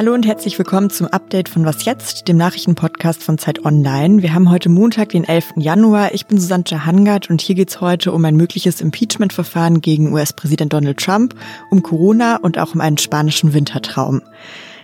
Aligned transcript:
Hallo 0.00 0.14
und 0.14 0.26
herzlich 0.26 0.58
willkommen 0.58 0.88
zum 0.88 1.08
Update 1.08 1.50
von 1.50 1.66
Was 1.66 1.84
jetzt, 1.84 2.26
dem 2.26 2.38
Nachrichtenpodcast 2.38 3.22
von 3.22 3.36
Zeit 3.36 3.66
Online. 3.66 4.22
Wir 4.22 4.32
haben 4.32 4.50
heute 4.50 4.70
Montag, 4.70 5.10
den 5.10 5.24
11. 5.24 5.52
Januar. 5.56 6.14
Ich 6.14 6.26
bin 6.26 6.40
Susanne 6.40 6.86
Hangard 6.86 7.28
und 7.28 7.42
hier 7.42 7.54
geht's 7.54 7.82
heute 7.82 8.12
um 8.12 8.24
ein 8.24 8.34
mögliches 8.34 8.80
Impeachment-Verfahren 8.80 9.82
gegen 9.82 10.14
US-Präsident 10.14 10.72
Donald 10.72 10.96
Trump, 10.96 11.34
um 11.70 11.82
Corona 11.82 12.36
und 12.36 12.58
auch 12.58 12.74
um 12.74 12.80
einen 12.80 12.96
spanischen 12.96 13.52
Wintertraum. 13.52 14.22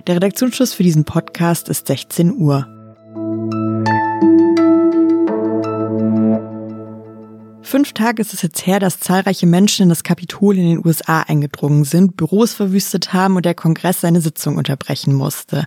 Der 0.07 0.17
Redaktionsschluss 0.17 0.75
für 0.75 0.83
diesen 0.83 1.05
Podcast 1.07 1.71
ist 1.71 1.87
16 1.87 2.37
Uhr. 2.37 2.76
Fünf 7.67 7.95
Tage 7.95 8.23
ist 8.23 8.33
es 8.33 8.43
jetzt 8.43 8.65
her, 8.65 8.79
dass 8.79 9.01
zahlreiche 9.01 9.45
Menschen 9.45 9.83
in 9.83 9.89
das 9.89 10.05
Kapitol 10.05 10.57
in 10.57 10.69
den 10.69 10.87
USA 10.87 11.23
eingedrungen 11.23 11.83
sind, 11.83 12.17
Büros 12.17 12.55
verwüstet 12.55 13.13
haben 13.13 13.35
und 13.35 13.45
der 13.45 13.57
Kongress 13.57 14.03
seine 14.03 14.21
Sitzung 14.21 14.57
unterbrechen 14.57 15.13
musste. 15.13 15.67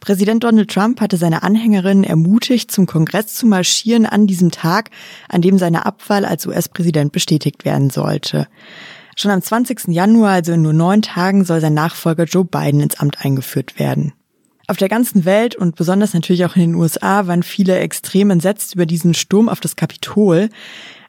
Präsident 0.00 0.44
Donald 0.44 0.70
Trump 0.70 0.98
hatte 1.02 1.18
seine 1.18 1.42
Anhängerinnen 1.42 2.04
ermutigt, 2.04 2.70
zum 2.70 2.86
Kongress 2.86 3.34
zu 3.34 3.46
marschieren 3.46 4.06
an 4.06 4.26
diesem 4.26 4.50
Tag, 4.50 4.88
an 5.28 5.42
dem 5.42 5.58
seine 5.58 5.84
Abwahl 5.84 6.24
als 6.24 6.46
US-Präsident 6.46 7.12
bestätigt 7.12 7.66
werden 7.66 7.90
sollte. 7.90 8.48
Schon 9.14 9.30
am 9.30 9.42
20. 9.42 9.88
Januar, 9.88 10.30
also 10.30 10.52
in 10.52 10.62
nur 10.62 10.72
neun 10.72 11.02
Tagen, 11.02 11.44
soll 11.44 11.60
sein 11.60 11.74
Nachfolger 11.74 12.24
Joe 12.24 12.46
Biden 12.46 12.80
ins 12.80 12.98
Amt 12.98 13.22
eingeführt 13.22 13.78
werden. 13.78 14.14
Auf 14.68 14.78
der 14.78 14.88
ganzen 14.88 15.26
Welt 15.26 15.54
und 15.54 15.76
besonders 15.76 16.14
natürlich 16.14 16.46
auch 16.46 16.56
in 16.56 16.62
den 16.62 16.74
USA 16.74 17.26
waren 17.26 17.42
viele 17.42 17.78
extrem 17.78 18.30
entsetzt 18.30 18.74
über 18.74 18.86
diesen 18.86 19.14
Sturm 19.14 19.50
auf 19.50 19.60
das 19.60 19.76
Kapitol. 19.76 20.48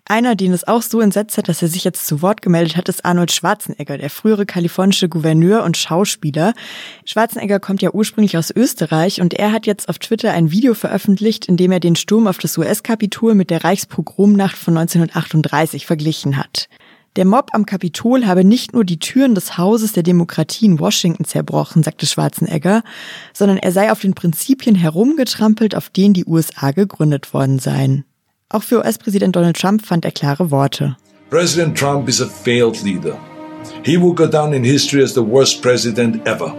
Einer, 0.09 0.35
den 0.35 0.53
es 0.53 0.65
auch 0.65 0.81
so 0.81 1.01
entsetzt 1.01 1.37
hat, 1.37 1.49
dass 1.49 1.61
er 1.61 1.67
sich 1.67 1.83
jetzt 1.83 2.07
zu 2.07 2.21
Wort 2.21 2.41
gemeldet 2.41 2.77
hat, 2.77 2.87
ist 2.87 3.03
Arnold 3.03 3.29
Schwarzenegger, 3.29 3.97
der 3.97 4.09
frühere 4.09 4.45
kalifornische 4.45 5.09
Gouverneur 5.09 5.63
und 5.63 5.75
Schauspieler. 5.75 6.53
Schwarzenegger 7.03 7.59
kommt 7.59 7.81
ja 7.81 7.91
ursprünglich 7.91 8.37
aus 8.37 8.49
Österreich 8.49 9.19
und 9.19 9.33
er 9.33 9.51
hat 9.51 9.65
jetzt 9.65 9.89
auf 9.89 9.99
Twitter 9.99 10.31
ein 10.31 10.49
Video 10.49 10.75
veröffentlicht, 10.75 11.47
in 11.47 11.57
dem 11.57 11.73
er 11.73 11.81
den 11.81 11.97
Sturm 11.97 12.27
auf 12.27 12.37
das 12.37 12.57
US-Kapitol 12.57 13.35
mit 13.35 13.49
der 13.49 13.65
Reichspogromnacht 13.65 14.55
von 14.57 14.77
1938 14.77 15.85
verglichen 15.85 16.37
hat. 16.37 16.69
Der 17.17 17.25
Mob 17.25 17.49
am 17.51 17.65
Kapitol 17.65 18.27
habe 18.27 18.45
nicht 18.45 18.71
nur 18.71 18.85
die 18.85 18.99
Türen 18.99 19.35
des 19.35 19.57
Hauses 19.57 19.91
der 19.91 20.03
Demokratie 20.03 20.67
in 20.67 20.79
Washington 20.79 21.25
zerbrochen, 21.25 21.83
sagte 21.83 22.05
Schwarzenegger, 22.05 22.81
sondern 23.33 23.57
er 23.57 23.73
sei 23.73 23.91
auf 23.91 23.99
den 23.99 24.13
Prinzipien 24.13 24.75
herumgetrampelt, 24.75 25.75
auf 25.75 25.89
denen 25.89 26.13
die 26.13 26.25
USA 26.25 26.71
gegründet 26.71 27.33
worden 27.33 27.59
seien. 27.59 28.05
Auch 28.49 28.63
für 28.63 28.79
US-Präsident 28.79 29.35
Donald 29.35 29.57
Trump 29.57 29.85
fand 29.85 30.05
er 30.05 30.11
klare 30.11 30.51
Worte. 30.51 30.95
President 31.29 31.77
Trump 31.77 32.07
is 32.07 32.21
a 32.21 32.25
failed 32.25 32.81
leader. 32.81 33.17
He 33.83 33.97
will 33.97 34.13
go 34.13 34.25
down 34.25 34.53
in 34.53 34.63
history 34.63 35.03
as 35.03 35.13
the 35.13 35.21
worst 35.21 35.61
president 35.61 36.25
ever. 36.25 36.55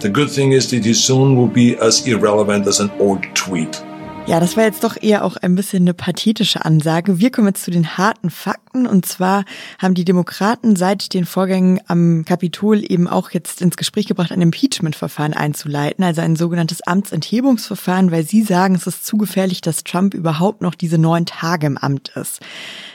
The 0.00 0.08
good 0.08 0.30
thing 0.30 0.52
is 0.52 0.68
that 0.70 0.84
he 0.84 0.94
soon 0.94 1.36
will 1.36 1.48
be 1.48 1.76
as 1.80 2.06
irrelevant 2.06 2.68
as 2.68 2.80
an 2.80 2.90
old 3.00 3.22
tweet. 3.34 3.82
Ja, 4.28 4.38
das 4.38 4.56
war 4.56 4.64
jetzt 4.64 4.84
doch 4.84 4.96
eher 5.00 5.24
auch 5.24 5.36
ein 5.36 5.56
bisschen 5.56 5.82
eine 5.82 5.94
pathetische 5.94 6.64
Ansage. 6.64 7.18
Wir 7.18 7.30
kommen 7.30 7.48
jetzt 7.48 7.64
zu 7.64 7.70
den 7.70 7.98
harten 7.98 8.30
Fakten. 8.30 8.86
Und 8.86 9.04
zwar 9.04 9.44
haben 9.78 9.94
die 9.94 10.04
Demokraten 10.04 10.76
seit 10.76 11.12
den 11.12 11.26
Vorgängen 11.26 11.80
am 11.88 12.24
Kapitol 12.24 12.82
eben 12.90 13.08
auch 13.08 13.32
jetzt 13.32 13.60
ins 13.60 13.76
Gespräch 13.76 14.06
gebracht, 14.06 14.32
ein 14.32 14.40
Impeachment-Verfahren 14.40 15.34
einzuleiten, 15.34 16.04
also 16.04 16.22
ein 16.22 16.36
sogenanntes 16.36 16.80
Amtsenthebungsverfahren, 16.82 18.10
weil 18.10 18.24
sie 18.24 18.42
sagen, 18.42 18.76
es 18.76 18.86
ist 18.86 19.04
zu 19.04 19.18
gefährlich, 19.18 19.60
dass 19.60 19.84
Trump 19.84 20.14
überhaupt 20.14 20.62
noch 20.62 20.74
diese 20.74 20.98
neun 20.98 21.26
Tage 21.26 21.66
im 21.66 21.76
Amt 21.76 22.12
ist. 22.14 22.40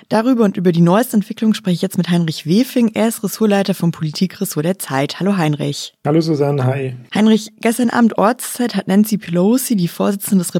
Darüber 0.10 0.46
und 0.46 0.56
über 0.56 0.72
die 0.72 0.82
neueste 0.82 1.18
Entwicklung 1.18 1.54
spreche 1.54 1.76
ich 1.76 1.82
jetzt 1.82 1.98
mit 1.98 2.10
Heinrich 2.10 2.46
Wefing. 2.46 2.92
Er 2.94 3.10
ist 3.10 3.24
Ressortleiter 3.26 3.74
vom 3.74 3.92
Politikressort 3.92 4.66
der 4.66 4.80
Zeit. 4.80 5.20
Hallo 5.20 5.36
Heinrich. 5.36 5.94
Hallo 6.06 6.22
Susanne, 6.22 6.64
hi. 6.64 6.96
Heinrich, 7.14 7.52
gestern 7.60 7.90
Abend 7.90 8.18
Ortszeit 8.18 8.76
hat 8.76 8.88
Nancy 8.88 9.18
Pelosi, 9.18 9.76
die 9.76 9.90
Vorsitzende 9.90 10.46
des 10.46 10.54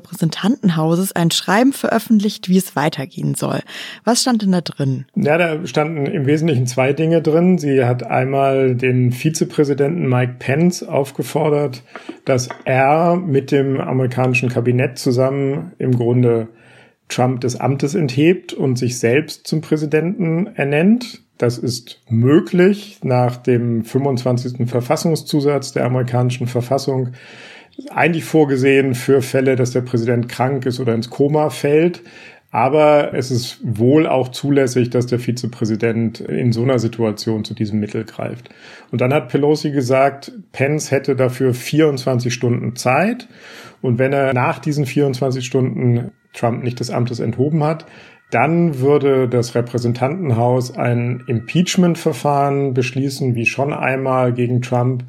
Repräsentantenhauses, 0.58 1.12
ein 1.14 1.32
Schreiben 1.32 1.74
veröffentlicht, 1.74 2.50
wie 2.50 2.58
es 2.58 2.76
weitergehen 2.76 3.36
soll. 3.36 3.60
Was 4.04 4.22
stand 4.22 4.42
denn 4.42 4.52
da 4.52 4.62
drin? 4.62 5.06
Ja, 5.16 5.38
da 5.38 5.66
standen 5.66 6.06
im 6.06 6.26
Wesentlichen 6.26 6.68
zwei 6.68 6.94
Dinge 6.94 7.22
drin. 7.22 7.58
Sie 7.58 7.84
hat 7.84 8.04
einmal 8.04 8.76
den 8.76 9.12
Vizepräsidenten 9.12 10.08
Mike 10.08 10.36
Pence 10.40 10.84
aufgefordert, 10.84 11.84
dass 12.26 12.50
er 12.66 13.16
mit 13.16 13.52
dem 13.52 13.80
amerikanischen 13.80 14.50
Kabinett 14.50 14.98
zusammen 14.98 15.72
im 15.78 15.96
Grunde 15.96 16.48
Trump 17.10 17.42
des 17.42 17.56
Amtes 17.56 17.96
enthebt 17.96 18.54
und 18.54 18.78
sich 18.78 19.00
selbst 19.00 19.48
zum 19.48 19.62
Präsidenten 19.62 20.48
ernennt. 20.56 21.22
Das 21.38 21.58
ist 21.58 22.02
möglich 22.10 23.00
nach 23.04 23.38
dem 23.38 23.86
25. 23.86 24.68
Verfassungszusatz 24.68 25.72
der 25.72 25.86
amerikanischen 25.86 26.48
Verfassung. 26.48 27.10
Eigentlich 27.90 28.26
vorgesehen 28.26 28.96
für 28.96 29.22
Fälle, 29.22 29.56
dass 29.56 29.72
der 29.72 29.82
Präsident 29.82 30.30
krank 30.30 30.66
ist 30.66 30.80
oder 30.80 30.94
ins 30.96 31.10
Koma 31.10 31.50
fällt. 31.50 32.02
Aber 32.50 33.14
es 33.14 33.30
ist 33.30 33.60
wohl 33.62 34.08
auch 34.08 34.30
zulässig, 34.30 34.90
dass 34.90 35.06
der 35.06 35.20
Vizepräsident 35.20 36.22
in 36.22 36.54
so 36.54 36.64
einer 36.64 36.80
Situation 36.80 37.44
zu 37.44 37.54
diesem 37.54 37.80
Mittel 37.80 38.06
greift. 38.06 38.50
Und 38.90 39.02
dann 39.02 39.14
hat 39.14 39.28
Pelosi 39.30 39.72
gesagt, 39.72 40.32
Pence 40.54 40.92
hätte 40.92 41.16
dafür 41.16 41.54
24 41.54 42.34
Stunden 42.34 42.76
Zeit. 42.76 43.28
Und 43.82 44.00
wenn 44.00 44.14
er 44.14 44.34
nach 44.34 44.60
diesen 44.60 44.86
24 44.86 45.46
Stunden 45.46 46.12
Trump 46.34 46.64
nicht 46.64 46.80
des 46.80 46.90
Amtes 46.90 47.20
enthoben 47.20 47.64
hat, 47.64 47.86
dann 48.32 48.80
würde 48.80 49.28
das 49.30 49.56
Repräsentantenhaus 49.56 50.76
ein 50.76 51.24
Impeachment-Verfahren 51.28 52.74
beschließen, 52.74 53.36
wie 53.36 53.46
schon 53.46 53.74
einmal 53.74 54.34
gegen 54.34 54.62
Trump. 54.62 55.04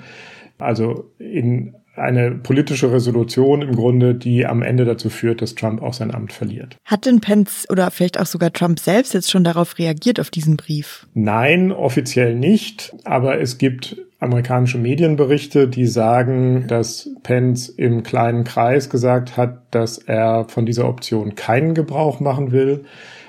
Also 0.59 1.11
in 1.19 1.75
eine 1.99 2.33
politische 2.33 2.93
Resolution 2.93 3.63
im 3.63 3.75
Grunde, 3.75 4.15
die 4.15 4.47
am 4.47 4.63
Ende 4.63 4.85
dazu 4.85 5.11
führt, 5.11 5.43
dass 5.43 5.55
Trump 5.55 5.83
auch 5.83 5.95
sein 5.95 6.15
Amt 6.15 6.33
verliert. 6.33 6.77
Hat 6.85 7.07
denn 7.07 7.21
Pence 7.21 7.67
oder 7.71 7.91
vielleicht 7.91 8.19
auch 8.19 8.27
sogar 8.27 8.53
Trump 8.53 8.79
selbst 8.79 9.15
jetzt 9.15 9.31
schon 9.31 9.45
darauf 9.45 9.79
reagiert, 9.79 10.21
auf 10.21 10.31
diesen 10.31 10.57
Brief? 10.57 11.07
Nein, 11.15 11.73
offiziell 11.73 12.35
nicht. 12.35 12.95
Aber 13.05 13.41
es 13.41 13.59
gibt 13.59 13.97
amerikanische 14.21 14.79
Medienberichte, 14.79 15.69
die 15.69 15.87
sagen, 15.87 16.67
dass 16.67 17.11
Pence 17.23 17.69
im 17.69 18.03
kleinen 18.03 18.45
Kreis 18.45 18.91
gesagt 18.91 19.37
hat, 19.37 19.63
dass 19.71 19.99
er 19.99 20.47
von 20.49 20.67
dieser 20.67 20.89
Option 20.89 21.35
keinen 21.35 21.75
Gebrauch 21.75 22.21
machen 22.21 22.53
will 22.53 22.85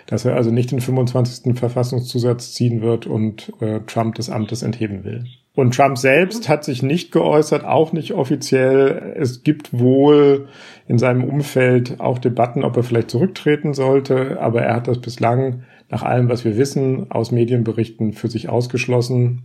dass 0.10 0.26
er 0.26 0.36
also 0.36 0.50
nicht 0.50 0.72
den 0.72 0.82
25. 0.82 1.56
Verfassungszusatz 1.56 2.54
ziehen 2.54 2.82
wird 2.82 3.06
und 3.06 3.54
äh, 3.62 3.82
Trump 3.82 4.16
des 4.16 4.32
Amtes 4.32 4.64
entheben 4.64 5.04
will. 5.04 5.26
Und 5.60 5.76
Trump 5.76 5.98
selbst 5.98 6.48
hat 6.48 6.64
sich 6.64 6.84
nicht 6.84 7.12
geäußert, 7.12 7.66
auch 7.66 7.92
nicht 7.92 8.14
offiziell. 8.14 9.14
Es 9.18 9.44
gibt 9.44 9.78
wohl 9.78 10.48
in 10.88 10.98
seinem 10.98 11.26
Umfeld 11.26 12.00
auch 12.00 12.18
Debatten, 12.18 12.64
ob 12.64 12.78
er 12.78 12.84
vielleicht 12.84 13.12
zurücktreten 13.12 13.74
sollte, 13.74 14.40
aber 14.40 14.62
er 14.62 14.78
hat 14.78 14.88
das 14.88 15.02
bislang 15.02 15.64
nach 15.90 16.02
allem, 16.02 16.30
was 16.30 16.46
wir 16.46 16.56
wissen, 16.56 17.12
aus 17.12 17.32
Medienberichten 17.32 18.14
für 18.14 18.30
sich 18.30 18.48
ausgeschlossen 18.48 19.44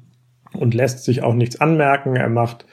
und 0.53 0.73
lässt 0.73 1.03
sich 1.03 1.25
auch 1.25 1.35
nichts 1.35 1.61
anmerken. 1.61 2.15
Er 2.15 2.29
macht 2.29 2.65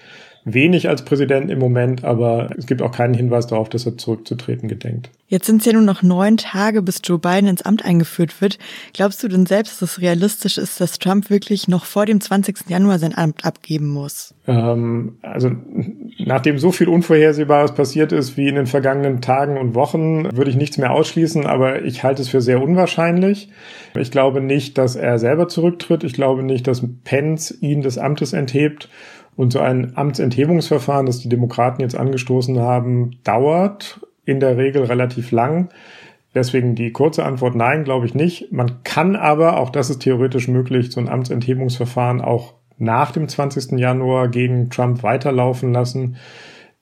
wenig 0.43 0.89
als 0.89 1.05
Präsident 1.05 1.51
im 1.51 1.59
Moment, 1.59 2.03
aber 2.03 2.49
es 2.57 2.65
gibt 2.65 2.81
auch 2.81 2.91
keinen 2.91 3.13
Hinweis 3.13 3.47
darauf, 3.47 3.69
dass 3.69 3.85
er 3.85 3.97
zurückzutreten 3.97 4.67
gedenkt. 4.67 5.09
Jetzt 5.27 5.45
sind 5.45 5.61
es 5.61 5.65
ja 5.65 5.71
nur 5.71 5.81
noch 5.83 6.03
neun 6.03 6.35
Tage, 6.35 6.81
bis 6.81 6.99
Joe 7.03 7.17
Biden 7.17 7.47
ins 7.47 7.61
Amt 7.61 7.85
eingeführt 7.85 8.41
wird. 8.41 8.59
Glaubst 8.93 9.23
du 9.23 9.29
denn 9.29 9.45
selbst, 9.45 9.81
dass 9.81 9.93
es 9.93 10.01
realistisch 10.01 10.57
ist, 10.57 10.81
dass 10.81 10.99
Trump 10.99 11.29
wirklich 11.29 11.69
noch 11.69 11.85
vor 11.85 12.05
dem 12.05 12.19
20. 12.19 12.69
Januar 12.69 12.99
sein 12.99 13.17
Amt 13.17 13.45
abgeben 13.45 13.87
muss? 13.87 14.33
Ähm, 14.45 15.17
also 15.21 15.51
nachdem 16.17 16.57
so 16.59 16.73
viel 16.73 16.89
Unvorhersehbares 16.89 17.73
passiert 17.73 18.11
ist 18.11 18.35
wie 18.35 18.49
in 18.49 18.55
den 18.55 18.65
vergangenen 18.65 19.21
Tagen 19.21 19.57
und 19.57 19.73
Wochen, 19.73 20.25
würde 20.35 20.49
ich 20.49 20.57
nichts 20.57 20.77
mehr 20.77 20.91
ausschließen, 20.91 21.45
aber 21.45 21.83
ich 21.83 22.03
halte 22.03 22.21
es 22.21 22.27
für 22.27 22.41
sehr 22.41 22.61
unwahrscheinlich. 22.61 23.49
Ich 23.97 24.11
glaube 24.11 24.41
nicht, 24.41 24.77
dass 24.77 24.97
er 24.97 25.17
selber 25.17 25.47
zurücktritt. 25.47 26.03
Ich 26.03 26.13
glaube 26.13 26.43
nicht, 26.43 26.67
dass 26.67 26.83
Pence 27.05 27.57
ihn 27.61 27.81
des 27.81 27.97
Amtes 27.97 28.33
enthebt. 28.33 28.89
Und 29.35 29.53
so 29.53 29.59
ein 29.59 29.95
Amtsenthebungsverfahren, 29.95 31.05
das 31.05 31.19
die 31.19 31.29
Demokraten 31.29 31.81
jetzt 31.81 31.95
angestoßen 31.95 32.59
haben, 32.59 33.17
dauert 33.23 34.01
in 34.25 34.39
der 34.39 34.57
Regel 34.57 34.83
relativ 34.83 35.31
lang. 35.31 35.69
Deswegen 36.33 36.75
die 36.75 36.91
kurze 36.91 37.25
Antwort 37.25 37.55
nein, 37.55 37.83
glaube 37.83 38.05
ich 38.05 38.13
nicht. 38.13 38.51
Man 38.51 38.83
kann 38.83 39.15
aber, 39.15 39.57
auch 39.57 39.69
das 39.69 39.89
ist 39.89 39.99
theoretisch 39.99 40.47
möglich, 40.47 40.91
so 40.91 40.99
ein 40.99 41.09
Amtsenthebungsverfahren 41.09 42.21
auch 42.21 42.53
nach 42.77 43.11
dem 43.11 43.27
20. 43.27 43.79
Januar 43.79 44.27
gegen 44.29 44.69
Trump 44.69 45.03
weiterlaufen 45.03 45.73
lassen, 45.73 46.15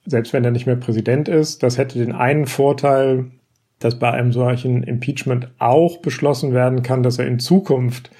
selbst 0.05 0.33
wenn 0.33 0.45
er 0.45 0.51
nicht 0.51 0.65
mehr 0.65 0.75
Präsident 0.75 1.27
ist. 1.27 1.63
Das 1.63 1.77
hätte 1.77 1.99
den 1.99 2.13
einen 2.13 2.45
Vorteil, 2.45 3.25
dass 3.79 3.97
bei 3.97 4.11
einem 4.11 4.31
solchen 4.31 4.83
Impeachment 4.83 5.49
auch 5.57 5.97
beschlossen 5.97 6.53
werden 6.53 6.83
kann, 6.83 7.03
dass 7.03 7.17
er 7.17 7.27
in 7.27 7.39
Zukunft 7.39 8.11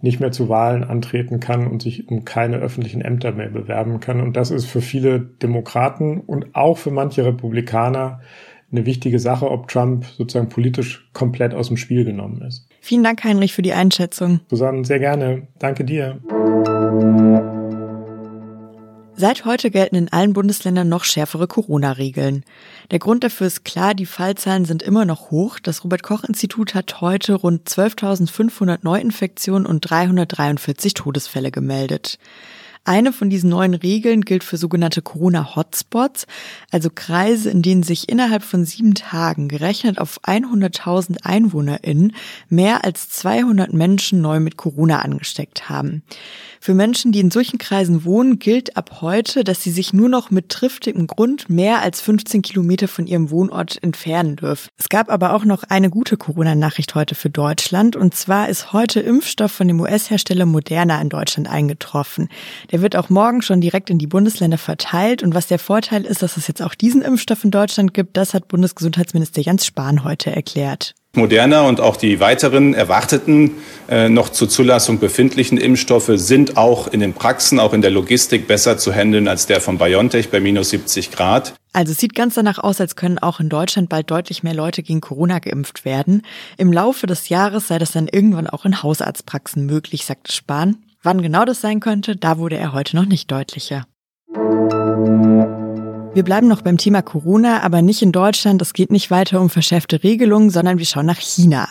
nicht 0.00 0.20
mehr 0.20 0.32
zu 0.32 0.48
Wahlen 0.48 0.84
antreten 0.84 1.40
kann 1.40 1.66
und 1.66 1.82
sich 1.82 2.08
um 2.08 2.24
keine 2.24 2.56
öffentlichen 2.56 3.00
Ämter 3.00 3.32
mehr 3.32 3.48
bewerben 3.48 4.00
kann. 4.00 4.20
Und 4.20 4.36
das 4.36 4.50
ist 4.50 4.66
für 4.66 4.80
viele 4.80 5.20
Demokraten 5.20 6.20
und 6.20 6.54
auch 6.54 6.78
für 6.78 6.90
manche 6.90 7.24
Republikaner 7.24 8.20
eine 8.70 8.86
wichtige 8.86 9.18
Sache, 9.18 9.50
ob 9.50 9.68
Trump 9.68 10.04
sozusagen 10.04 10.48
politisch 10.48 11.08
komplett 11.12 11.54
aus 11.54 11.68
dem 11.68 11.76
Spiel 11.76 12.04
genommen 12.04 12.42
ist. 12.42 12.68
Vielen 12.80 13.02
Dank, 13.02 13.24
Heinrich, 13.24 13.54
für 13.54 13.62
die 13.62 13.72
Einschätzung. 13.72 14.40
Susanne, 14.48 14.84
sehr 14.84 14.98
gerne. 14.98 15.48
Danke 15.58 15.84
dir. 15.84 16.20
Seit 19.20 19.44
heute 19.44 19.72
gelten 19.72 19.96
in 19.96 20.12
allen 20.12 20.32
Bundesländern 20.32 20.88
noch 20.88 21.02
schärfere 21.02 21.48
Corona-Regeln. 21.48 22.44
Der 22.92 23.00
Grund 23.00 23.24
dafür 23.24 23.48
ist 23.48 23.64
klar, 23.64 23.92
die 23.92 24.06
Fallzahlen 24.06 24.64
sind 24.64 24.80
immer 24.80 25.06
noch 25.06 25.32
hoch. 25.32 25.58
Das 25.58 25.82
Robert 25.82 26.04
Koch 26.04 26.22
Institut 26.22 26.76
hat 26.76 27.00
heute 27.00 27.34
rund 27.34 27.68
12.500 27.68 28.78
Neuinfektionen 28.82 29.66
und 29.66 29.80
343 29.80 30.94
Todesfälle 30.94 31.50
gemeldet. 31.50 32.20
Eine 32.88 33.12
von 33.12 33.28
diesen 33.28 33.50
neuen 33.50 33.74
Regeln 33.74 34.22
gilt 34.22 34.42
für 34.42 34.56
sogenannte 34.56 35.02
Corona-Hotspots, 35.02 36.26
also 36.70 36.88
Kreise, 36.88 37.50
in 37.50 37.60
denen 37.60 37.82
sich 37.82 38.08
innerhalb 38.08 38.42
von 38.42 38.64
sieben 38.64 38.94
Tagen 38.94 39.48
gerechnet 39.48 39.98
auf 39.98 40.18
100.000 40.22 41.18
EinwohnerInnen 41.22 42.14
mehr 42.48 42.86
als 42.86 43.10
200 43.10 43.74
Menschen 43.74 44.22
neu 44.22 44.40
mit 44.40 44.56
Corona 44.56 45.00
angesteckt 45.00 45.68
haben. 45.68 46.02
Für 46.60 46.74
Menschen, 46.74 47.12
die 47.12 47.20
in 47.20 47.30
solchen 47.30 47.58
Kreisen 47.58 48.04
wohnen, 48.04 48.38
gilt 48.38 48.76
ab 48.76 48.98
heute, 49.00 49.44
dass 49.44 49.62
sie 49.62 49.70
sich 49.70 49.92
nur 49.92 50.08
noch 50.08 50.30
mit 50.30 50.48
triftigem 50.48 51.06
Grund 51.06 51.48
mehr 51.48 51.82
als 51.82 52.00
15 52.00 52.42
Kilometer 52.42 52.88
von 52.88 53.06
ihrem 53.06 53.30
Wohnort 53.30 53.80
entfernen 53.82 54.36
dürfen. 54.36 54.68
Es 54.76 54.88
gab 54.88 55.10
aber 55.10 55.34
auch 55.34 55.44
noch 55.44 55.62
eine 55.64 55.90
gute 55.90 56.16
Corona-Nachricht 56.16 56.94
heute 56.94 57.14
für 57.14 57.30
Deutschland. 57.30 57.96
Und 57.96 58.14
zwar 58.14 58.48
ist 58.48 58.72
heute 58.72 59.00
Impfstoff 59.00 59.52
von 59.52 59.68
dem 59.68 59.78
US-Hersteller 59.80 60.46
Moderna 60.46 61.00
in 61.00 61.10
Deutschland 61.10 61.48
eingetroffen. 61.48 62.28
Der 62.72 62.77
wird 62.82 62.96
auch 62.96 63.10
morgen 63.10 63.42
schon 63.42 63.60
direkt 63.60 63.90
in 63.90 63.98
die 63.98 64.06
Bundesländer 64.06 64.58
verteilt. 64.58 65.22
Und 65.22 65.34
was 65.34 65.46
der 65.46 65.58
Vorteil 65.58 66.04
ist, 66.04 66.22
dass 66.22 66.36
es 66.36 66.48
jetzt 66.48 66.62
auch 66.62 66.74
diesen 66.74 67.02
Impfstoff 67.02 67.44
in 67.44 67.50
Deutschland 67.50 67.94
gibt, 67.94 68.16
das 68.16 68.34
hat 68.34 68.48
Bundesgesundheitsminister 68.48 69.40
Jens 69.40 69.66
Spahn 69.66 70.04
heute 70.04 70.34
erklärt. 70.34 70.94
Moderna 71.14 71.62
und 71.62 71.80
auch 71.80 71.96
die 71.96 72.20
weiteren 72.20 72.74
erwarteten 72.74 73.52
äh, 73.88 74.08
noch 74.08 74.28
zur 74.28 74.48
Zulassung 74.48 74.98
befindlichen 74.98 75.58
Impfstoffe 75.58 76.10
sind 76.14 76.56
auch 76.56 76.86
in 76.86 77.00
den 77.00 77.14
Praxen, 77.14 77.58
auch 77.58 77.72
in 77.72 77.82
der 77.82 77.90
Logistik 77.90 78.46
besser 78.46 78.78
zu 78.78 78.92
handeln 78.92 79.26
als 79.26 79.46
der 79.46 79.60
von 79.60 79.78
BioNTech 79.78 80.30
bei 80.30 80.38
minus 80.40 80.70
70 80.70 81.10
Grad. 81.10 81.54
Also 81.72 81.92
es 81.92 81.98
sieht 81.98 82.14
ganz 82.14 82.34
danach 82.34 82.58
aus, 82.58 82.80
als 82.80 82.96
können 82.96 83.18
auch 83.18 83.40
in 83.40 83.48
Deutschland 83.48 83.88
bald 83.88 84.10
deutlich 84.10 84.42
mehr 84.42 84.54
Leute 84.54 84.82
gegen 84.82 85.00
Corona 85.00 85.38
geimpft 85.38 85.84
werden. 85.84 86.22
Im 86.56 86.72
Laufe 86.72 87.06
des 87.06 87.28
Jahres 87.28 87.68
sei 87.68 87.78
das 87.78 87.92
dann 87.92 88.08
irgendwann 88.08 88.46
auch 88.46 88.64
in 88.64 88.82
Hausarztpraxen 88.82 89.66
möglich, 89.66 90.04
sagte 90.04 90.32
Spahn. 90.32 90.76
Wann 91.02 91.22
genau 91.22 91.44
das 91.44 91.60
sein 91.60 91.78
könnte, 91.78 92.16
da 92.16 92.38
wurde 92.38 92.56
er 92.56 92.72
heute 92.72 92.96
noch 92.96 93.06
nicht 93.06 93.30
deutlicher. 93.30 93.86
Wir 96.14 96.24
bleiben 96.24 96.48
noch 96.48 96.62
beim 96.62 96.76
Thema 96.76 97.02
Corona, 97.02 97.62
aber 97.62 97.82
nicht 97.82 98.02
in 98.02 98.10
Deutschland. 98.10 98.60
Es 98.60 98.72
geht 98.72 98.90
nicht 98.90 99.10
weiter 99.10 99.40
um 99.40 99.48
verschärfte 99.48 100.02
Regelungen, 100.02 100.50
sondern 100.50 100.78
wir 100.78 100.86
schauen 100.86 101.06
nach 101.06 101.20
China. 101.20 101.68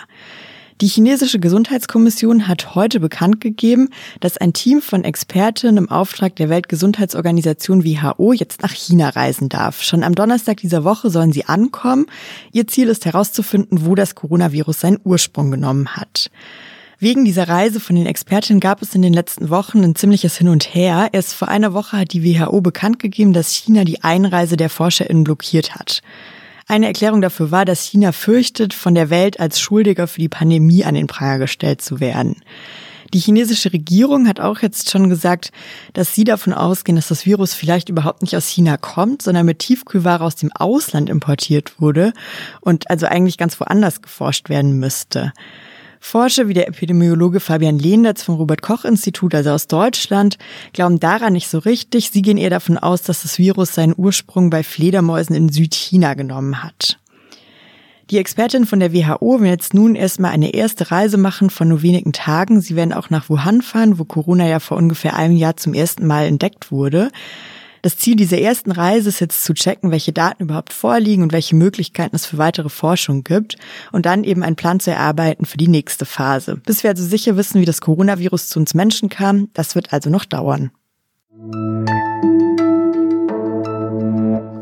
Die 0.80 0.88
chinesische 0.88 1.40
Gesundheitskommission 1.40 2.48
hat 2.48 2.76
heute 2.76 3.02
bekannt 3.02 3.42
gegeben, 3.42 3.90
dass 4.22 4.38
ein 4.38 4.54
Team 4.54 4.82
von 4.82 5.04
Expertinnen 5.04 5.78
im 5.78 5.90
Auftrag 5.90 6.36
der 6.38 6.50
Weltgesundheitsorganisation 6.50 7.84
WHO 7.84 8.32
jetzt 8.32 8.62
nach 8.62 8.72
China 8.72 9.10
reisen 9.10 9.50
darf. 9.50 9.82
Schon 9.82 10.04
am 10.04 10.16
Donnerstag 10.16 10.58
dieser 10.58 10.84
Woche 10.86 11.10
sollen 11.10 11.34
sie 11.34 11.46
ankommen. 11.46 12.06
Ihr 12.54 12.68
Ziel 12.68 12.88
ist 12.88 13.06
herauszufinden, 13.06 13.86
wo 13.88 13.96
das 13.96 14.16
Coronavirus 14.16 14.80
seinen 14.80 15.00
Ursprung 15.04 15.52
genommen 15.52 15.96
hat. 15.96 16.30
Wegen 17.00 17.26
dieser 17.26 17.48
Reise 17.48 17.80
von 17.80 17.96
den 17.96 18.08
Expertinnen 18.08 18.60
gab 18.60 18.82
es 18.82 18.96
in 18.96 19.04
den 19.04 19.14
letzten 19.14 19.52
Wochen 19.52 19.84
ein 19.84 19.94
ziemliches 19.94 20.36
Hin 20.38 20.48
und 20.48 20.74
Her. 20.74 21.10
Erst 21.12 21.36
vor 21.36 21.48
einer 21.48 21.74
Woche 21.74 21.96
hat 21.96 22.12
die 22.12 22.24
WHO 22.24 22.60
bekannt 22.62 22.98
gegeben, 22.98 23.34
dass 23.34 23.52
China 23.52 23.84
die 23.84 24.04
Einreise 24.04 24.58
der 24.58 24.72
ForscherInnen 24.72 25.24
blockiert 25.24 25.76
hat. 25.76 26.02
Eine 26.66 26.88
Erklärung 26.88 27.22
dafür 27.22 27.52
war, 27.52 27.66
dass 27.66 27.84
China 27.84 28.14
fürchtet, 28.14 28.74
von 28.74 28.96
der 28.96 29.12
Welt 29.12 29.40
als 29.40 29.60
Schuldiger 29.60 30.08
für 30.08 30.22
die 30.22 30.28
Pandemie 30.28 30.86
an 30.86 30.96
den 30.96 31.06
Pranger 31.06 31.38
gestellt 31.38 31.84
zu 31.84 32.00
werden. 32.00 32.42
Die 33.14 33.20
chinesische 33.20 33.72
Regierung 33.72 34.28
hat 34.28 34.40
auch 34.40 34.60
jetzt 34.64 34.90
schon 34.90 35.08
gesagt, 35.08 35.52
dass 35.94 36.16
sie 36.16 36.24
davon 36.24 36.52
ausgehen, 36.52 36.96
dass 36.96 37.10
das 37.10 37.28
Virus 37.28 37.54
vielleicht 37.54 37.90
überhaupt 37.90 38.24
nicht 38.24 38.36
aus 38.36 38.48
China 38.48 38.76
kommt, 38.76 39.22
sondern 39.22 39.46
mit 39.46 39.60
Tiefkühlware 39.60 40.24
aus 40.24 40.36
dem 40.36 40.52
Ausland 40.52 41.12
importiert 41.12 41.80
wurde 41.80 42.12
und 42.60 42.90
also 42.90 43.06
eigentlich 43.06 43.38
ganz 43.38 43.60
woanders 43.60 44.02
geforscht 44.02 44.50
werden 44.50 44.80
müsste. 44.80 45.32
Forscher 46.00 46.48
wie 46.48 46.54
der 46.54 46.68
Epidemiologe 46.68 47.40
Fabian 47.40 47.80
Lehndertz 47.80 48.24
vom 48.24 48.36
Robert-Koch-Institut, 48.36 49.36
also 49.36 49.52
aus 49.52 49.68
Deutschland, 49.68 50.38
glauben 50.74 51.00
daran 51.00 51.34
nicht 51.34 51.48
so 51.48 51.60
richtig. 51.60 52.12
Sie 52.12 52.22
gehen 52.22 52.38
eher 52.38 52.50
davon 52.50 52.78
aus, 52.78 53.02
dass 53.02 53.24
das 53.24 53.38
Virus 53.38 53.74
seinen 53.74 53.94
Ursprung 53.96 54.50
bei 54.50 54.64
Fledermäusen 54.64 55.36
in 55.36 55.50
Südchina 55.50 56.14
genommen 56.14 56.64
hat. 56.64 57.00
Die 58.10 58.20
Expertin 58.20 58.66
von 58.66 58.80
der 58.80 58.94
WHO 58.94 59.42
will 59.42 59.50
jetzt 59.50 59.74
nun 59.74 59.96
erstmal 59.96 60.32
eine 60.32 60.54
erste 60.54 60.92
Reise 60.92 61.18
machen 61.18 61.50
von 61.50 61.68
nur 61.68 61.82
wenigen 61.82 62.14
Tagen. 62.14 62.62
Sie 62.62 62.78
werden 62.78 62.94
auch 62.94 63.10
nach 63.10 63.28
Wuhan 63.28 63.62
fahren, 63.62 64.00
wo 64.00 64.06
Corona 64.06 64.48
ja 64.48 64.62
vor 64.62 64.78
ungefähr 64.78 65.18
einem 65.18 65.36
Jahr 65.36 65.58
zum 65.58 65.74
ersten 65.74 66.08
Mal 66.08 66.26
entdeckt 66.26 66.72
wurde. 66.72 67.12
Das 67.88 67.96
Ziel 67.96 68.18
dieser 68.18 68.38
ersten 68.38 68.74
Reise 68.74 69.08
ist 69.08 69.22
jetzt 69.22 69.46
zu 69.46 69.54
checken, 69.54 69.92
welche 69.92 70.12
Daten 70.12 70.44
überhaupt 70.44 70.74
vorliegen 70.74 71.24
und 71.24 71.32
welche 71.32 71.56
Möglichkeiten 71.56 72.18
es 72.18 72.26
für 72.26 72.38
weitere 72.38 72.68
Forschung 72.68 73.24
gibt 73.24 73.56
und 73.94 74.06
dann 74.06 74.26
eben 74.26 74.44
einen 74.44 74.58
Plan 74.58 74.82
zu 74.82 74.92
erarbeiten 74.92 75.46
für 75.46 75.56
die 75.56 75.70
nächste 75.70 76.04
Phase. 76.04 76.58
Bis 76.66 76.84
wir 76.84 76.90
also 76.90 77.06
sicher 77.06 77.38
wissen, 77.38 77.62
wie 77.62 77.66
das 77.66 77.80
Coronavirus 77.80 78.50
zu 78.50 78.60
uns 78.60 78.74
Menschen 78.74 79.08
kam, 79.08 79.48
das 79.54 79.74
wird 79.74 79.94
also 79.94 80.10
noch 80.10 80.26
dauern. 80.26 80.72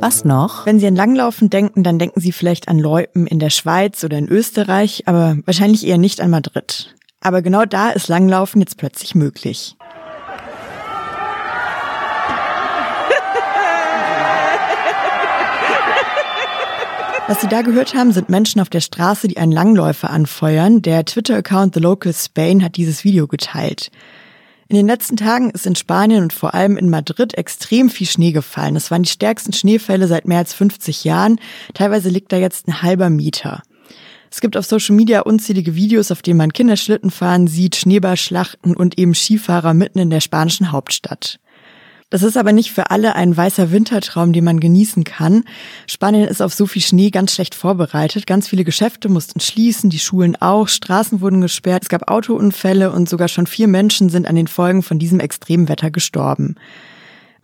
Was 0.01 0.23
noch? 0.23 0.67
Wenn 0.67 0.79
Sie 0.79 0.85
an 0.85 0.95
Langlaufen 0.95 1.49
denken, 1.49 1.81
dann 1.81 1.97
denken 1.97 2.19
Sie 2.19 2.31
vielleicht 2.31 2.67
an 2.67 2.77
Loipen 2.77 3.25
in 3.25 3.39
der 3.39 3.49
Schweiz 3.49 4.03
oder 4.03 4.19
in 4.19 4.29
Österreich, 4.29 5.07
aber 5.07 5.39
wahrscheinlich 5.45 5.87
eher 5.87 5.97
nicht 5.97 6.21
an 6.21 6.29
Madrid. 6.29 6.95
Aber 7.21 7.41
genau 7.41 7.65
da 7.65 7.89
ist 7.89 8.07
Langlaufen 8.07 8.61
jetzt 8.61 8.77
plötzlich 8.77 9.15
möglich. 9.15 9.75
Was 17.27 17.41
Sie 17.41 17.47
da 17.47 17.63
gehört 17.63 17.95
haben, 17.95 18.11
sind 18.11 18.29
Menschen 18.29 18.61
auf 18.61 18.69
der 18.69 18.81
Straße, 18.81 19.27
die 19.27 19.37
einen 19.37 19.51
Langläufer 19.51 20.11
anfeuern. 20.11 20.83
Der 20.83 21.05
Twitter-Account 21.05 21.73
The 21.73 21.79
Local 21.79 22.13
Spain 22.13 22.63
hat 22.63 22.77
dieses 22.77 23.03
Video 23.03 23.25
geteilt. 23.25 23.89
In 24.67 24.75
den 24.75 24.85
letzten 24.85 25.17
Tagen 25.17 25.49
ist 25.49 25.65
in 25.65 25.75
Spanien 25.75 26.21
und 26.21 26.33
vor 26.33 26.53
allem 26.53 26.77
in 26.77 26.87
Madrid 26.87 27.35
extrem 27.35 27.89
viel 27.89 28.05
Schnee 28.05 28.31
gefallen. 28.31 28.75
Das 28.75 28.91
waren 28.91 29.01
die 29.01 29.09
stärksten 29.09 29.53
Schneefälle 29.53 30.07
seit 30.07 30.27
mehr 30.27 30.37
als 30.37 30.53
50 30.53 31.03
Jahren. 31.03 31.39
Teilweise 31.73 32.09
liegt 32.09 32.31
da 32.31 32.37
jetzt 32.37 32.67
ein 32.67 32.83
halber 32.83 33.09
Meter. 33.09 33.63
Es 34.29 34.39
gibt 34.39 34.55
auf 34.55 34.67
Social 34.67 34.95
Media 34.95 35.21
unzählige 35.21 35.73
Videos, 35.73 36.11
auf 36.11 36.21
denen 36.21 36.37
man 36.37 36.53
Kinderschlitten 36.53 37.09
fahren 37.09 37.47
sieht, 37.47 37.75
Schneeballschlachten 37.75 38.75
und 38.75 38.99
eben 38.99 39.15
Skifahrer 39.15 39.73
mitten 39.73 39.97
in 39.97 40.11
der 40.11 40.21
spanischen 40.21 40.71
Hauptstadt. 40.71 41.39
Das 42.11 42.21
ist 42.21 42.37
aber 42.37 42.53
nicht 42.53 42.71
für 42.71 42.91
alle 42.91 43.15
ein 43.15 43.35
weißer 43.35 43.71
Wintertraum, 43.71 44.31
den 44.31 44.43
man 44.43 44.59
genießen 44.59 45.03
kann. 45.03 45.43
Spanien 45.87 46.27
ist 46.27 46.41
auf 46.41 46.53
so 46.53 46.67
viel 46.67 46.83
Schnee 46.83 47.09
ganz 47.09 47.33
schlecht 47.33 47.55
vorbereitet. 47.55 48.27
Ganz 48.27 48.47
viele 48.47 48.63
Geschäfte 48.63 49.09
mussten 49.09 49.39
schließen, 49.39 49.89
die 49.89 49.97
Schulen 49.97 50.35
auch, 50.35 50.67
Straßen 50.67 51.19
wurden 51.19 51.41
gesperrt, 51.41 51.83
es 51.83 51.89
gab 51.89 52.09
Autounfälle 52.09 52.91
und 52.91 53.09
sogar 53.09 53.27
schon 53.27 53.47
vier 53.47 53.67
Menschen 53.67 54.09
sind 54.09 54.27
an 54.27 54.35
den 54.35 54.47
Folgen 54.47 54.83
von 54.83 54.99
diesem 54.99 55.19
extremen 55.19 55.67
Wetter 55.67 55.89
gestorben. 55.89 56.55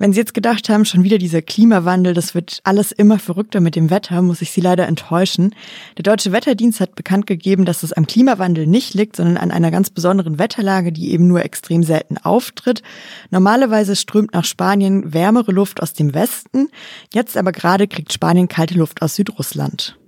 Wenn 0.01 0.13
Sie 0.13 0.19
jetzt 0.19 0.33
gedacht 0.33 0.67
haben, 0.67 0.83
schon 0.83 1.03
wieder 1.03 1.19
dieser 1.19 1.43
Klimawandel, 1.43 2.15
das 2.15 2.33
wird 2.33 2.61
alles 2.63 2.91
immer 2.91 3.19
verrückter 3.19 3.59
mit 3.59 3.75
dem 3.75 3.91
Wetter, 3.91 4.23
muss 4.23 4.41
ich 4.41 4.49
Sie 4.49 4.59
leider 4.59 4.87
enttäuschen. 4.87 5.53
Der 5.95 6.01
Deutsche 6.01 6.31
Wetterdienst 6.31 6.79
hat 6.79 6.95
bekannt 6.95 7.27
gegeben, 7.27 7.65
dass 7.65 7.83
es 7.83 7.93
am 7.93 8.07
Klimawandel 8.07 8.65
nicht 8.65 8.95
liegt, 8.95 9.17
sondern 9.17 9.37
an 9.37 9.51
einer 9.51 9.69
ganz 9.69 9.91
besonderen 9.91 10.39
Wetterlage, 10.39 10.91
die 10.91 11.11
eben 11.11 11.27
nur 11.27 11.45
extrem 11.45 11.83
selten 11.83 12.17
auftritt. 12.17 12.81
Normalerweise 13.29 13.95
strömt 13.95 14.33
nach 14.33 14.43
Spanien 14.43 15.13
wärmere 15.13 15.51
Luft 15.51 15.83
aus 15.83 15.93
dem 15.93 16.15
Westen. 16.15 16.69
Jetzt 17.13 17.37
aber 17.37 17.51
gerade 17.51 17.87
kriegt 17.87 18.11
Spanien 18.11 18.47
kalte 18.47 18.73
Luft 18.73 19.03
aus 19.03 19.13
Südrussland. 19.13 20.00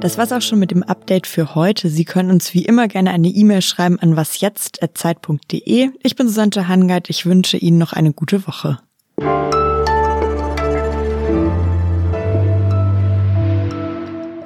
Das 0.00 0.16
war's 0.16 0.30
auch 0.30 0.42
schon 0.42 0.60
mit 0.60 0.70
dem 0.70 0.84
Update 0.84 1.26
für 1.26 1.56
heute. 1.56 1.88
Sie 1.88 2.04
können 2.04 2.30
uns 2.30 2.54
wie 2.54 2.64
immer 2.64 2.86
gerne 2.86 3.10
eine 3.10 3.26
E-Mail 3.26 3.62
schreiben 3.62 3.98
an 3.98 4.14
wasjetzt.zeit.de. 4.14 5.90
Ich 6.02 6.14
bin 6.14 6.28
Susanne 6.28 6.68
Hangard. 6.68 7.10
Ich 7.10 7.26
wünsche 7.26 7.56
Ihnen 7.56 7.78
noch 7.78 7.92
eine 7.92 8.12
gute 8.12 8.46
Woche. 8.46 8.78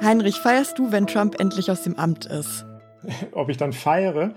Heinrich, 0.03 0.37
feierst 0.37 0.79
du, 0.79 0.91
wenn 0.91 1.05
Trump 1.05 1.39
endlich 1.39 1.69
aus 1.69 1.83
dem 1.83 1.99
Amt 1.99 2.25
ist? 2.25 2.65
ob 3.31 3.49
ich 3.49 3.57
dann 3.57 3.73
feiere. 3.73 4.33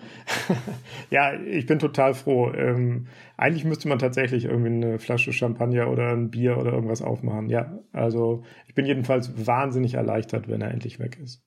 ja, 1.10 1.34
ich 1.34 1.66
bin 1.66 1.78
total 1.78 2.14
froh. 2.14 2.52
Ähm, 2.52 3.06
eigentlich 3.36 3.64
müsste 3.64 3.88
man 3.88 3.98
tatsächlich 3.98 4.44
irgendwie 4.46 4.68
eine 4.70 4.98
Flasche 4.98 5.32
Champagner 5.32 5.90
oder 5.90 6.10
ein 6.10 6.30
Bier 6.30 6.58
oder 6.58 6.72
irgendwas 6.72 7.02
aufmachen. 7.02 7.48
Ja, 7.48 7.78
also 7.92 8.44
ich 8.66 8.74
bin 8.74 8.86
jedenfalls 8.86 9.46
wahnsinnig 9.46 9.94
erleichtert, 9.94 10.48
wenn 10.48 10.60
er 10.60 10.70
endlich 10.70 10.98
weg 10.98 11.18
ist. 11.22 11.42